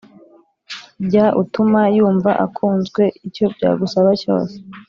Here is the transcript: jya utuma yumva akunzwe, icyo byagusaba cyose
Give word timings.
jya 1.09 1.25
utuma 1.41 1.81
yumva 1.95 2.31
akunzwe, 2.45 3.01
icyo 3.27 3.45
byagusaba 3.55 4.09
cyose 4.21 4.55